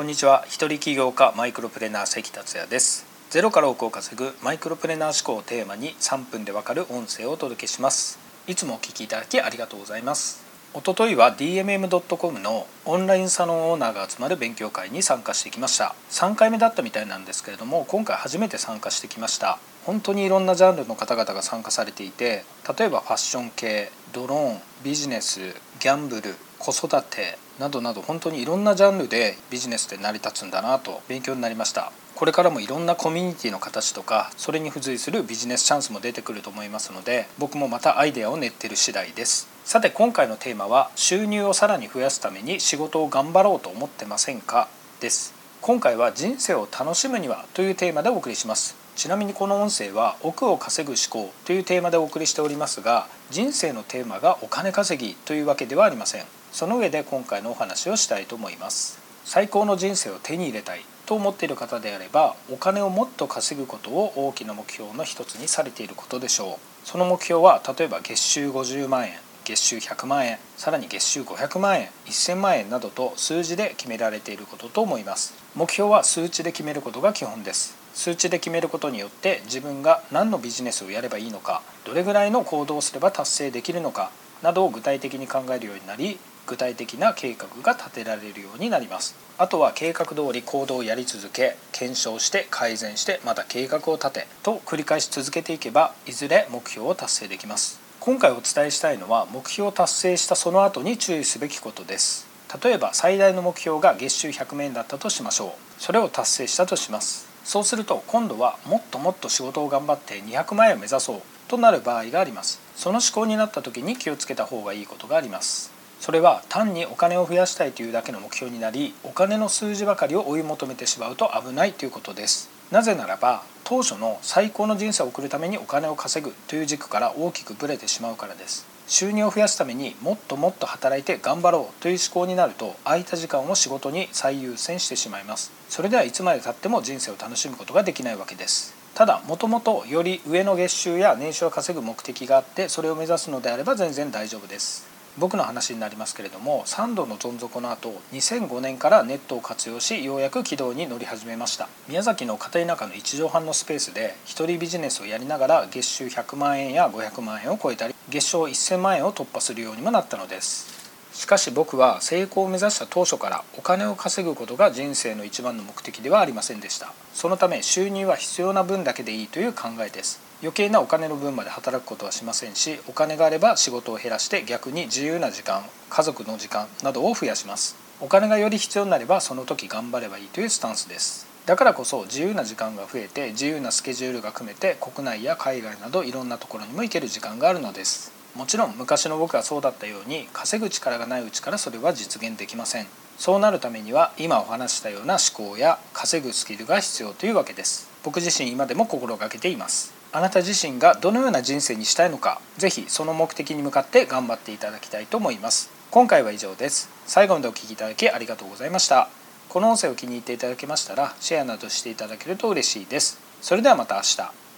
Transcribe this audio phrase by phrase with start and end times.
[0.00, 0.46] こんにちは。
[0.46, 3.04] 一人起業家マイクロプレーナー関達也です。
[3.28, 8.18] ゼロから億を稼ぐマイクロプレーナー思考をテーマに3分でわかる音声をお届けします。
[8.46, 10.42] いつもお聞きいただきありがとうございます。
[10.72, 15.94] おとといは DMM.com のオンラインサロンオーナーが集まる勉強会に参加してきました。
[16.08, 19.58] 3回目だったみたいなんですけれども今回初めて参加してきました。
[19.84, 22.46] 本当にいろんなジャンルの方々が参加されていて
[22.78, 25.40] 例えばファッション系ドローンビジネス
[25.78, 31.92] ギャンブル子育てなどなど本当にいろんなジャンルでビジネスで成り立つんだなと勉強になりました。
[32.14, 39.46] これからもいろんなコミュニティの形とかそれに付随するビジネスチャンスも出てくると思いますので僕もまたアイデアを練ってる次第です。
[39.64, 44.68] さて今回のテーマは収入をさらに増やすために仕事を頑張ろうと思ってませんか
[45.00, 45.34] です。
[45.60, 48.79] 今回は人生を楽しむにはというテーマでお送りします。
[48.96, 56.24] ちなみにこの音声は億を稼ぐ思考というテーマでお送りしておりますが人生のテーマがお金稼ぎというわけではありません。
[56.52, 58.98] その上で今回のお話をしたいと思います。
[59.24, 66.86] 最高の人生を手に入れたいと思っている方であればお金をもっと稼ぐことを大きな目標の一つにされていることでしょう。
[66.86, 69.29] その目標は例えば月収50万円。
[69.50, 75.34] 月収100万円さらに月収500万円1000万円などと数字で決められていることと思います。
[75.56, 77.76] 目標は数値で決めることが基本です。
[77.92, 89.16] 数値で決めることによって自分が何のビジネスをやればいいのかどれぐらいの行動をすれば達成できるのかなどを具体的に考えるようになり具体的な計画が立てられるようになります。
[89.36, 97.89] あとは計画通り行動をやり続け検証して改善してまた計画を立てと繰り返し続けていけばいずれ目標を達成できます。
[98.00, 102.26] 今回お伝えしたいのは目標を達成したその後に注意すべきことです。
[102.64, 105.50] 例えば最大の目標が月収100万円だったとしましょう。
[105.76, 107.28] それを達成したとします。
[107.44, 112.58] そうすると今度はもっともっと仕事を頑張って200万円を目指そうとなる場合があります。
[112.74, 115.79] その思考になった時に気をつけた方がいいことがあります。
[116.00, 122.48] それは単にお金を増やしたいというだけの目標になりお金の数字ばかりを追い求めてしまうと危ないということです。
[122.70, 128.66] なぜならば当初の最高の人生を送るためにお金を稼ぐという軸から大きくブレてしまうからです。
[128.86, 135.52] 収入を増やすためにもっともっと働いて頑張ろうという思考になると空いた時間を仕事に最優先してしまいます。
[135.68, 138.74] それではいつまでたっても人生を楽しむことができないわけです。
[138.94, 144.89] ただもともとより上の月収や年収を稼ぐ目的があってそれを目指すのであれば全然大丈夫です。
[145.18, 151.68] 僕の話になりますけれども3度のどん底の後2005年からネットを活用しようやく軌道に乗り始めました。
[151.88, 160.79] 宮崎の片田舎の1畳半のスペースで一人ビジネスをやりながら月収100万円や500万円を超えたり月賞1000万円を突破するようにもなったのです。
[161.12, 166.92] しかし僕は成功を目指した当初からお金を稼ぐことが人生の一番の目的ではありませんでした。
[167.12, 170.20] そのため収入は必要な分だけでいいという考えです。
[170.42, 177.76] 余計なお金の分まで働くことはしませんしお金があれば仕事を減らして逆に自由な時間家族の時間などを増やします。
[178.00, 181.26] お金がより必要になればその時頑張ればいいというスタンスです。
[181.44, 188.19] だからこそ自由な時間が増えて自由なスケジュールが組めて国内や海外などいろんなところにも行ける時間があるのです。
[188.34, 192.86] もちろん昔の僕がそうだったように稼ぐ力がないうちからそれは実現できません。
[193.18, 197.90] そうなるためには今お話したような思考や稼ぐスキルが必要というわけです。
[198.02, 199.92] 僕自身今でも心がけています。
[200.12, 205.70] あなた自身がどのような人生にしたいのか是非その目的に向かって頑張っていただきたいと思います。
[205.90, 206.88] 今回は以上です。
[207.06, 209.08] 最後までお聴きいただきありがとうございました。
[209.48, 213.18] この音声を気に入っていただけましたらシェアなどしていただけると嬉しいです。
[213.42, 214.49] それではまた明日。